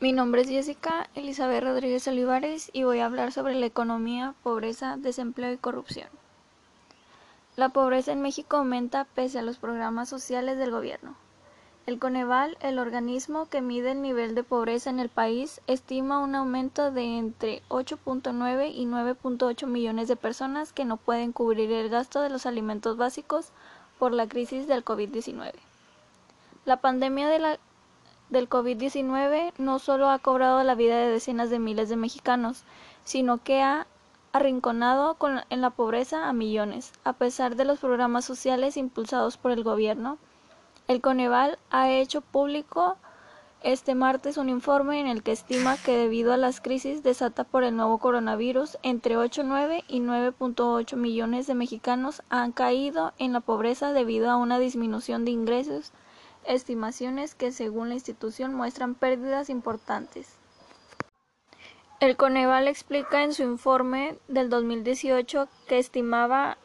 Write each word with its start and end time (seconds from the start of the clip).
Mi 0.00 0.12
nombre 0.12 0.42
es 0.42 0.48
Jessica 0.48 1.10
Elizabeth 1.16 1.64
Rodríguez 1.64 2.06
Olivares 2.06 2.70
y 2.72 2.84
voy 2.84 3.00
a 3.00 3.06
hablar 3.06 3.32
sobre 3.32 3.56
la 3.56 3.66
economía, 3.66 4.32
pobreza, 4.44 4.96
desempleo 4.96 5.52
y 5.52 5.56
corrupción. 5.56 6.08
La 7.56 7.70
pobreza 7.70 8.12
en 8.12 8.22
México 8.22 8.58
aumenta 8.58 9.06
pese 9.06 9.40
a 9.40 9.42
los 9.42 9.58
programas 9.58 10.08
sociales 10.08 10.56
del 10.56 10.70
gobierno. 10.70 11.16
El 11.86 11.98
Coneval, 11.98 12.56
el 12.60 12.78
organismo 12.78 13.48
que 13.48 13.60
mide 13.60 13.90
el 13.90 14.00
nivel 14.00 14.36
de 14.36 14.44
pobreza 14.44 14.88
en 14.88 15.00
el 15.00 15.08
país, 15.08 15.60
estima 15.66 16.20
un 16.20 16.36
aumento 16.36 16.92
de 16.92 17.18
entre 17.18 17.62
8.9 17.68 18.70
y 18.72 18.86
9.8 18.86 19.66
millones 19.66 20.06
de 20.06 20.14
personas 20.14 20.72
que 20.72 20.84
no 20.84 20.96
pueden 20.96 21.32
cubrir 21.32 21.72
el 21.72 21.88
gasto 21.88 22.20
de 22.20 22.30
los 22.30 22.46
alimentos 22.46 22.96
básicos 22.96 23.48
por 23.98 24.12
la 24.12 24.28
crisis 24.28 24.68
del 24.68 24.84
COVID-19. 24.84 25.54
La 26.66 26.76
pandemia 26.76 27.28
de 27.28 27.40
la 27.40 27.58
del 28.30 28.48
COVID-19 28.48 29.52
no 29.58 29.78
solo 29.78 30.10
ha 30.10 30.18
cobrado 30.18 30.62
la 30.62 30.74
vida 30.74 30.96
de 30.96 31.08
decenas 31.08 31.50
de 31.50 31.58
miles 31.58 31.88
de 31.88 31.96
mexicanos, 31.96 32.64
sino 33.04 33.38
que 33.38 33.62
ha 33.62 33.86
arrinconado 34.32 35.16
en 35.50 35.60
la 35.60 35.70
pobreza 35.70 36.28
a 36.28 36.32
millones. 36.32 36.92
A 37.04 37.14
pesar 37.14 37.56
de 37.56 37.64
los 37.64 37.78
programas 37.78 38.24
sociales 38.24 38.76
impulsados 38.76 39.36
por 39.36 39.50
el 39.50 39.62
gobierno, 39.62 40.18
el 40.86 41.00
Coneval 41.00 41.58
ha 41.70 41.90
hecho 41.90 42.20
público 42.20 42.96
este 43.62 43.96
martes 43.96 44.36
un 44.36 44.48
informe 44.48 45.00
en 45.00 45.08
el 45.08 45.24
que 45.24 45.32
estima 45.32 45.76
que 45.76 45.96
debido 45.96 46.32
a 46.32 46.36
las 46.36 46.60
crisis 46.60 47.02
desata 47.02 47.42
por 47.42 47.64
el 47.64 47.74
nuevo 47.74 47.98
coronavirus, 47.98 48.78
entre 48.84 49.16
8,9 49.16 49.82
y 49.88 49.98
9.8 49.98 50.94
millones 50.96 51.48
de 51.48 51.54
mexicanos 51.54 52.22
han 52.28 52.52
caído 52.52 53.12
en 53.18 53.32
la 53.32 53.40
pobreza 53.40 53.92
debido 53.92 54.30
a 54.30 54.36
una 54.36 54.60
disminución 54.60 55.24
de 55.24 55.32
ingresos 55.32 55.92
estimaciones 56.48 57.34
que 57.34 57.52
según 57.52 57.88
la 57.88 57.94
institución 57.94 58.54
muestran 58.54 58.94
pérdidas 58.94 59.50
importantes. 59.50 60.36
El 62.00 62.16
Coneval 62.16 62.68
explica 62.68 63.24
en 63.24 63.32
su 63.32 63.42
informe 63.42 64.16
del 64.28 64.50
2018 64.50 65.48
que 65.66 65.78
estimaba 65.78 66.56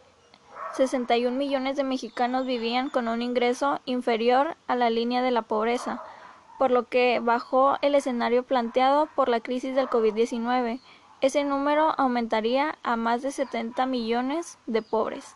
61 0.74 1.38
millones 1.38 1.76
de 1.76 1.84
mexicanos 1.84 2.46
vivían 2.46 2.90
con 2.90 3.08
un 3.08 3.22
ingreso 3.22 3.80
inferior 3.86 4.58
a 4.68 4.76
la 4.76 4.90
línea 4.90 5.22
de 5.22 5.32
la 5.32 5.44
pobreza, 5.44 6.02
por 6.58 6.72
lo 6.72 6.88
que 6.88 7.20
bajó 7.20 7.78
el 7.82 7.96
escenario 7.96 8.44
planteado 8.44 9.08
por 9.16 9.28
la 9.30 9.40
crisis 9.40 9.76
del 9.76 9.88
COVID-19. 9.88 10.82
Ese 11.22 11.44
número 11.44 11.94
aumentaría 11.98 12.78
a 12.84 12.96
más 12.96 13.22
de 13.22 13.32
70 13.32 13.86
millones 13.86 14.58
de 14.66 14.82
pobres. 14.82 15.36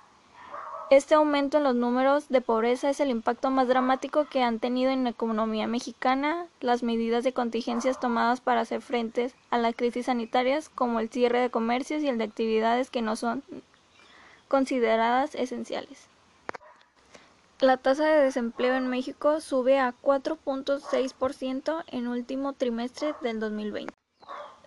Este 0.90 1.16
aumento 1.16 1.58
en 1.58 1.66
los 1.66 1.76
números 1.76 2.30
de 2.30 2.40
pobreza 2.40 2.90
es 2.90 3.02
el 3.02 3.10
impacto 3.10 3.50
más 3.50 3.68
dramático 3.68 4.24
que 4.24 4.42
han 4.42 4.60
tenido 4.60 4.90
en 4.90 5.04
la 5.04 5.10
economía 5.10 5.68
mexicana 5.68 6.48
las 6.62 6.82
medidas 6.82 7.26
de 7.26 7.34
contingencias 7.34 8.00
tomadas 8.00 8.40
para 8.40 8.62
hacer 8.62 8.82
frente 8.82 9.34
a 9.50 9.58
las 9.58 9.76
crisis 9.76 10.06
sanitarias, 10.06 10.70
como 10.70 11.02
el 11.02 11.10
cierre 11.10 11.42
de 11.42 11.50
comercios 11.50 12.04
y 12.04 12.08
el 12.08 12.18
de 12.18 12.24
actividades 12.24 12.90
que 12.90 13.02
no 13.02 13.18
son 13.18 13.44
consideradas 14.48 15.36
esenciales. 15.36 16.08
La 17.60 17.76
tasa 17.76 18.06
de 18.06 18.24
desempleo 18.24 18.76
en 18.76 18.88
México 18.88 19.42
sube 19.42 19.80
a 19.80 19.94
4.6% 20.02 21.84
en 21.88 22.08
último 22.08 22.54
trimestre 22.54 23.14
del 23.22 23.42
2020. 23.42 23.97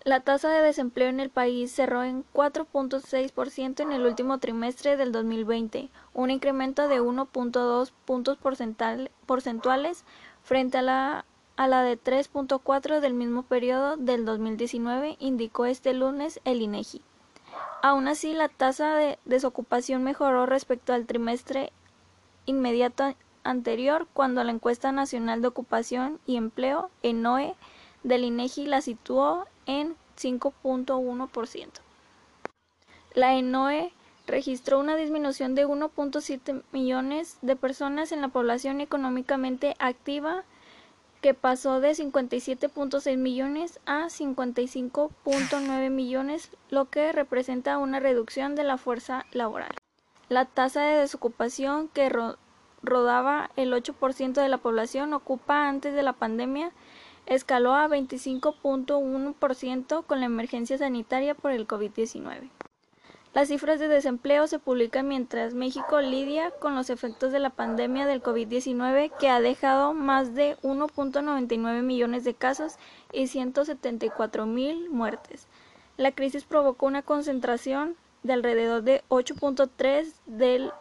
La 0.03 0.19
tasa 0.21 0.49
de 0.49 0.63
desempleo 0.63 1.09
en 1.09 1.19
el 1.19 1.29
país 1.29 1.71
cerró 1.71 2.03
en 2.03 2.25
4.6% 2.33 3.81
en 3.81 3.91
el 3.91 4.03
último 4.03 4.39
trimestre 4.39 4.97
del 4.97 5.11
2020, 5.11 5.91
un 6.15 6.31
incremento 6.31 6.87
de 6.87 6.99
1.2 6.99 7.91
puntos 8.05 8.39
porcentuales 8.39 10.03
frente 10.41 10.79
a 10.79 10.81
la, 10.81 11.25
a 11.55 11.67
la 11.67 11.83
de 11.83 11.99
3.4 11.99 12.99
del 12.99 13.13
mismo 13.13 13.43
periodo 13.43 13.95
del 13.95 14.25
2019, 14.25 15.17
indicó 15.19 15.67
este 15.67 15.93
lunes 15.93 16.39
el 16.45 16.63
INEGI. 16.63 17.03
Aún 17.83 18.07
así, 18.07 18.33
la 18.33 18.49
tasa 18.49 18.95
de 18.95 19.19
desocupación 19.25 20.03
mejoró 20.03 20.47
respecto 20.47 20.93
al 20.93 21.05
trimestre 21.05 21.71
inmediato 22.47 23.13
anterior, 23.43 24.07
cuando 24.13 24.43
la 24.43 24.51
encuesta 24.51 24.91
nacional 24.91 25.43
de 25.43 25.49
ocupación 25.49 26.19
y 26.25 26.37
empleo, 26.37 26.89
ENOE, 27.03 27.53
del 28.03 28.23
INEGI 28.23 28.65
la 28.65 28.81
situó 28.81 29.45
en 29.65 29.95
5.1%. 30.17 31.69
La 33.13 33.35
ENOE 33.35 33.91
registró 34.27 34.79
una 34.79 34.95
disminución 34.95 35.55
de 35.55 35.67
1.7 35.67 36.63
millones 36.71 37.37
de 37.41 37.55
personas 37.55 38.11
en 38.11 38.21
la 38.21 38.29
población 38.29 38.79
económicamente 38.81 39.75
activa 39.79 40.43
que 41.21 41.33
pasó 41.33 41.79
de 41.79 41.91
57.6 41.91 43.17
millones 43.17 43.79
a 43.85 44.05
55.9 44.05 45.89
millones, 45.89 46.49
lo 46.69 46.89
que 46.89 47.11
representa 47.11 47.77
una 47.77 47.99
reducción 47.99 48.55
de 48.55 48.63
la 48.63 48.77
fuerza 48.77 49.25
laboral. 49.31 49.75
La 50.29 50.45
tasa 50.45 50.81
de 50.81 50.99
desocupación 50.99 51.89
que 51.89 52.09
rodaba 52.81 53.51
el 53.55 53.73
8% 53.73 54.33
de 54.33 54.49
la 54.49 54.57
población 54.57 55.13
ocupa 55.13 55.67
antes 55.67 55.93
de 55.93 56.03
la 56.03 56.13
pandemia 56.13 56.71
escaló 57.33 57.73
a 57.73 57.87
25.1% 57.87 60.05
con 60.05 60.19
la 60.19 60.25
emergencia 60.25 60.77
sanitaria 60.77 61.33
por 61.33 61.51
el 61.51 61.65
COVID-19. 61.65 62.49
Las 63.33 63.47
cifras 63.47 63.79
de 63.79 63.87
desempleo 63.87 64.45
se 64.47 64.59
publican 64.59 65.07
mientras 65.07 65.53
México 65.53 66.01
lidia 66.01 66.51
con 66.59 66.75
los 66.75 66.89
efectos 66.89 67.31
de 67.31 67.39
la 67.39 67.49
pandemia 67.49 68.05
del 68.05 68.21
COVID-19 68.21 69.13
que 69.17 69.29
ha 69.29 69.39
dejado 69.39 69.93
más 69.93 70.35
de 70.35 70.57
1.99 70.57 71.83
millones 71.83 72.25
de 72.25 72.33
casos 72.33 72.75
y 73.13 73.27
174 73.27 74.45
mil 74.45 74.89
muertes. 74.89 75.47
La 75.95 76.11
crisis 76.11 76.43
provocó 76.43 76.87
una 76.87 77.01
concentración 77.01 77.95
de 78.23 78.33
alrededor 78.33 78.83
de 78.83 79.05
8.3 79.07 80.11
del, 80.25 80.73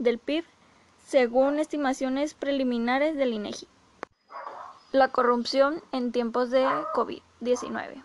del 0.00 0.18
PIB, 0.18 0.44
según 1.06 1.60
estimaciones 1.60 2.34
preliminares 2.34 3.16
del 3.16 3.34
INEGI. 3.34 3.68
La 4.94 5.08
corrupción 5.08 5.82
en 5.90 6.12
tiempos 6.12 6.50
de 6.50 6.64
COVID-19. 6.94 8.04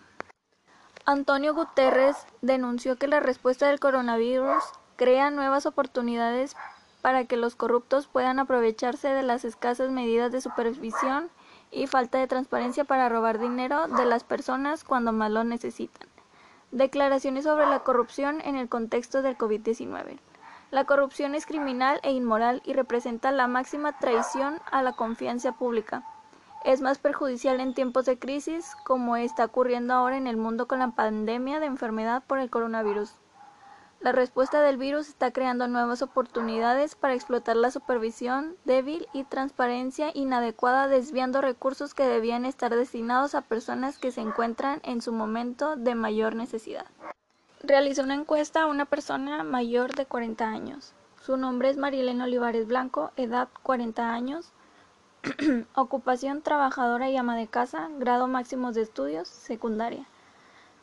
Antonio 1.04 1.54
Guterres 1.54 2.16
denunció 2.42 2.96
que 2.96 3.06
la 3.06 3.20
respuesta 3.20 3.68
del 3.68 3.78
coronavirus 3.78 4.64
crea 4.96 5.30
nuevas 5.30 5.66
oportunidades 5.66 6.56
para 7.00 7.26
que 7.26 7.36
los 7.36 7.54
corruptos 7.54 8.08
puedan 8.08 8.40
aprovecharse 8.40 9.06
de 9.06 9.22
las 9.22 9.44
escasas 9.44 9.92
medidas 9.92 10.32
de 10.32 10.40
supervisión 10.40 11.30
y 11.70 11.86
falta 11.86 12.18
de 12.18 12.26
transparencia 12.26 12.82
para 12.82 13.08
robar 13.08 13.38
dinero 13.38 13.86
de 13.86 14.04
las 14.04 14.24
personas 14.24 14.82
cuando 14.82 15.12
más 15.12 15.30
lo 15.30 15.44
necesitan. 15.44 16.08
Declaraciones 16.72 17.44
sobre 17.44 17.66
la 17.66 17.84
corrupción 17.84 18.40
en 18.40 18.56
el 18.56 18.68
contexto 18.68 19.22
del 19.22 19.38
COVID-19. 19.38 20.18
La 20.72 20.86
corrupción 20.86 21.36
es 21.36 21.46
criminal 21.46 22.00
e 22.02 22.10
inmoral 22.10 22.62
y 22.64 22.72
representa 22.72 23.30
la 23.30 23.46
máxima 23.46 23.96
traición 23.96 24.58
a 24.72 24.82
la 24.82 24.94
confianza 24.94 25.52
pública 25.52 26.02
es 26.64 26.80
más 26.80 26.98
perjudicial 26.98 27.60
en 27.60 27.74
tiempos 27.74 28.04
de 28.04 28.18
crisis 28.18 28.74
como 28.84 29.16
está 29.16 29.46
ocurriendo 29.46 29.94
ahora 29.94 30.16
en 30.16 30.26
el 30.26 30.36
mundo 30.36 30.68
con 30.68 30.80
la 30.80 30.90
pandemia 30.90 31.60
de 31.60 31.66
enfermedad 31.66 32.22
por 32.26 32.38
el 32.38 32.50
coronavirus. 32.50 33.14
La 34.00 34.12
respuesta 34.12 34.62
del 34.62 34.78
virus 34.78 35.08
está 35.08 35.30
creando 35.30 35.68
nuevas 35.68 36.00
oportunidades 36.00 36.94
para 36.94 37.12
explotar 37.12 37.56
la 37.56 37.70
supervisión 37.70 38.56
débil 38.64 39.06
y 39.12 39.24
transparencia 39.24 40.10
inadecuada 40.14 40.88
desviando 40.88 41.42
recursos 41.42 41.92
que 41.92 42.06
debían 42.06 42.46
estar 42.46 42.74
destinados 42.74 43.34
a 43.34 43.42
personas 43.42 43.98
que 43.98 44.10
se 44.10 44.22
encuentran 44.22 44.80
en 44.84 45.02
su 45.02 45.12
momento 45.12 45.76
de 45.76 45.94
mayor 45.94 46.34
necesidad. 46.34 46.86
Realizó 47.62 48.02
una 48.02 48.14
encuesta 48.14 48.62
a 48.62 48.66
una 48.66 48.86
persona 48.86 49.44
mayor 49.44 49.94
de 49.94 50.06
40 50.06 50.48
años. 50.48 50.94
Su 51.20 51.36
nombre 51.36 51.68
es 51.68 51.76
Marilena 51.76 52.24
Olivares 52.24 52.66
Blanco, 52.66 53.12
edad 53.16 53.50
40 53.62 54.10
años, 54.10 54.54
Ocupación 55.74 56.40
trabajadora 56.40 57.10
y 57.10 57.16
ama 57.18 57.36
de 57.36 57.46
casa, 57.46 57.90
grado 57.98 58.26
máximo 58.26 58.72
de 58.72 58.80
estudios, 58.80 59.28
secundaria. 59.28 60.06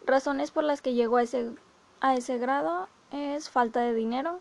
Razones 0.06 0.52
por 0.52 0.64
las 0.64 0.84
que 0.84 0.94
llegó 0.94 1.18
a 1.18 1.24
ese, 1.24 1.56
a 2.02 2.14
ese 2.14 2.38
grado 2.38 2.88
es 3.12 3.50
falta 3.50 3.80
de 3.80 3.96
dinero, 3.96 4.40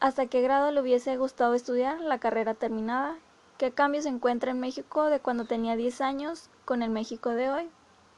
hasta 0.00 0.26
qué 0.26 0.42
grado 0.42 0.72
le 0.72 0.80
hubiese 0.80 1.16
gustado 1.16 1.54
estudiar 1.54 2.00
la 2.00 2.18
carrera 2.18 2.54
terminada, 2.54 3.16
qué 3.56 3.70
cambios 3.70 4.02
se 4.02 4.10
encuentra 4.10 4.50
en 4.50 4.58
México 4.58 5.04
de 5.04 5.20
cuando 5.20 5.44
tenía 5.44 5.76
10 5.76 6.00
años 6.00 6.50
con 6.64 6.82
el 6.82 6.90
México 6.90 7.30
de 7.30 7.50
hoy, 7.50 7.70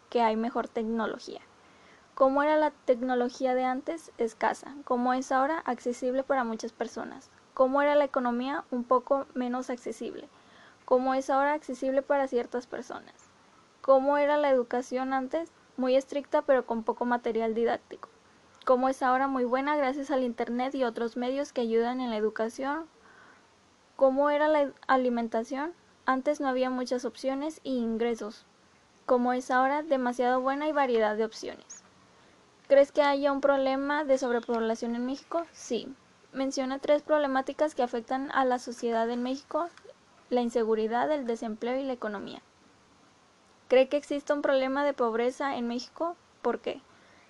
que 0.08 0.22
hay 0.22 0.36
mejor 0.36 0.66
tecnología. 0.66 1.42
¿Cómo 2.14 2.42
era 2.42 2.56
la 2.56 2.70
tecnología 2.70 3.54
de 3.54 3.64
antes? 3.64 4.12
Escasa. 4.16 4.74
¿Cómo 4.84 5.12
es 5.12 5.30
ahora? 5.30 5.58
Accesible 5.66 6.22
para 6.22 6.42
muchas 6.42 6.72
personas. 6.72 7.28
¿Cómo 7.52 7.82
era 7.82 7.94
la 7.94 8.04
economía? 8.04 8.64
Un 8.70 8.84
poco 8.84 9.26
menos 9.34 9.68
accesible 9.68 10.28
como 10.88 11.12
es 11.12 11.28
ahora 11.28 11.52
accesible 11.52 12.00
para 12.00 12.28
ciertas 12.28 12.66
personas. 12.66 13.12
Cómo 13.82 14.16
era 14.16 14.38
la 14.38 14.48
educación 14.48 15.12
antes, 15.12 15.52
muy 15.76 15.94
estricta 15.94 16.40
pero 16.40 16.64
con 16.64 16.82
poco 16.82 17.04
material 17.04 17.54
didáctico. 17.54 18.08
Cómo 18.64 18.88
es 18.88 19.02
ahora 19.02 19.28
muy 19.28 19.44
buena 19.44 19.76
gracias 19.76 20.10
al 20.10 20.22
Internet 20.22 20.74
y 20.74 20.84
otros 20.84 21.18
medios 21.18 21.52
que 21.52 21.60
ayudan 21.60 22.00
en 22.00 22.08
la 22.08 22.16
educación. 22.16 22.86
Cómo 23.96 24.30
era 24.30 24.48
la 24.48 24.72
alimentación, 24.86 25.74
antes 26.06 26.40
no 26.40 26.48
había 26.48 26.70
muchas 26.70 27.04
opciones 27.04 27.60
y 27.64 27.76
ingresos. 27.76 28.46
como 29.04 29.34
es 29.34 29.50
ahora, 29.50 29.82
demasiado 29.82 30.40
buena 30.40 30.68
y 30.68 30.72
variedad 30.72 31.18
de 31.18 31.26
opciones. 31.26 31.82
¿Crees 32.66 32.92
que 32.92 33.02
haya 33.02 33.30
un 33.30 33.42
problema 33.42 34.04
de 34.04 34.16
sobrepoblación 34.16 34.96
en 34.96 35.04
México? 35.04 35.44
Sí. 35.52 35.94
Menciona 36.32 36.78
tres 36.78 37.02
problemáticas 37.02 37.74
que 37.74 37.82
afectan 37.82 38.30
a 38.32 38.46
la 38.46 38.58
sociedad 38.58 39.10
en 39.10 39.22
México, 39.22 39.68
la 40.30 40.40
inseguridad, 40.40 41.10
el 41.10 41.26
desempleo 41.26 41.78
y 41.78 41.84
la 41.84 41.92
economía. 41.92 42.42
¿Cree 43.68 43.88
que 43.88 43.96
existe 43.96 44.32
un 44.32 44.42
problema 44.42 44.84
de 44.84 44.94
pobreza 44.94 45.56
en 45.56 45.68
México? 45.68 46.16
¿Por 46.42 46.60
qué? 46.60 46.80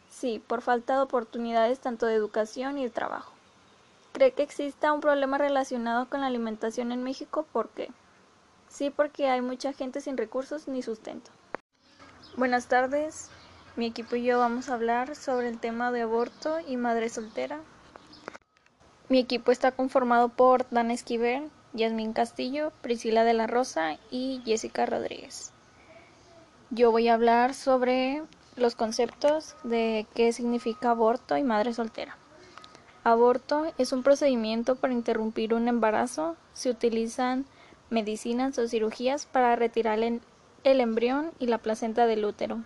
Sí, 0.09 0.43
por 0.47 0.63
falta 0.63 0.95
de 0.95 1.03
oportunidades 1.03 1.81
tanto 1.81 2.07
de 2.07 2.15
educación 2.15 2.79
y 2.79 2.85
de 2.85 2.91
trabajo. 2.91 3.33
¿Cree 4.13 4.33
que 4.33 4.43
exista 4.43 4.93
un 4.93 5.01
problema 5.01 5.39
relacionado 5.39 6.09
con 6.09 6.21
la 6.21 6.27
alimentación 6.27 6.93
en 6.93 7.03
México? 7.03 7.47
¿Por 7.53 7.69
qué? 7.71 7.91
Sí, 8.69 8.91
porque 8.91 9.29
hay 9.29 9.41
mucha 9.41 9.73
gente 9.73 10.01
sin 10.01 10.17
recursos 10.17 10.69
ni 10.69 10.83
sustento. 10.83 11.31
Buenas 12.37 12.69
tardes, 12.69 13.31
mi 13.77 13.87
equipo 13.87 14.17
y 14.17 14.25
yo 14.25 14.39
vamos 14.39 14.69
a 14.69 14.75
hablar 14.75 15.17
sobre 15.17 15.49
el 15.49 15.59
tema 15.59 15.91
de 15.93 16.03
aborto 16.03 16.59
y 16.61 16.77
madre 16.77 17.09
soltera. 17.09 17.61
Mi 19.09 19.19
equipo 19.19 19.51
está 19.51 19.73
conformado 19.73 20.29
por 20.29 20.69
Dan 20.71 20.91
Esquivel, 20.91 21.51
Yasmín 21.73 22.13
Castillo, 22.13 22.73
Priscila 22.81 23.25
de 23.25 23.35
la 23.35 23.47
Rosa 23.47 23.99
y 24.11 24.43
Jessica 24.45 24.87
Rodríguez. 24.87 25.53
Yo 26.71 26.91
voy 26.91 27.09
a 27.09 27.15
hablar 27.15 27.55
sobre 27.55 28.23
los 28.57 28.75
conceptos 28.75 29.57
de 29.65 30.07
qué 30.15 30.33
significa 30.33 30.91
aborto 30.91 31.37
y 31.37 31.43
madre 31.43 31.73
soltera. 31.73 32.17
Aborto 33.05 33.73
es 33.79 33.93
un 33.93 34.03
procedimiento 34.03 34.77
para 34.77 34.93
interrumpir 34.93 35.55
un 35.55 35.69
embarazo. 35.69 36.37
Se 36.53 36.71
utilizan 36.71 37.47
medicinas 37.91 38.59
o 38.59 38.69
cirugías 38.69 39.27
para 39.27 39.57
retirar 39.57 39.99
el, 39.99 40.21
embrión 40.65 41.31
y 41.39 41.47
la 41.47 41.59
placenta 41.59 42.07
del 42.07 42.25
útero. 42.25 42.59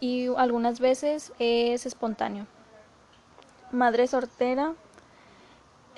Y 0.00 0.28
algunas 0.36 0.80
veces 0.80 1.32
es 1.38 1.84
espontáneo. 1.84 2.46
Madre 3.72 4.06
soltera 4.06 4.74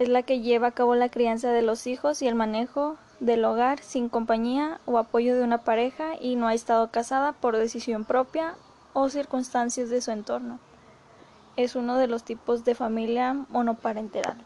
es 0.00 0.08
la 0.08 0.24
que 0.24 0.40
lleva 0.40 0.66
a 0.66 0.72
cabo 0.72 0.96
la 0.96 1.10
crianza 1.10 1.52
de 1.52 1.62
los 1.62 1.86
hijos 1.86 2.22
y 2.22 2.26
el 2.26 2.34
manejo 2.34 2.96
del 3.20 3.44
hogar 3.44 3.80
sin 3.80 4.08
compañía 4.08 4.80
o 4.86 4.98
apoyo 4.98 5.36
de 5.36 5.44
una 5.44 5.58
pareja 5.58 6.14
y 6.20 6.34
no 6.34 6.48
ha 6.48 6.54
estado 6.54 6.90
casada 6.90 7.34
por 7.34 7.56
decisión 7.56 8.04
propia 8.04 8.56
o 8.94 9.08
circunstancias 9.08 9.90
de 9.90 10.00
su 10.00 10.10
entorno 10.10 10.58
es 11.56 11.76
uno 11.76 11.96
de 11.96 12.06
los 12.06 12.24
tipos 12.24 12.64
de 12.64 12.74
familia 12.74 13.34
monoparental. 13.48 14.36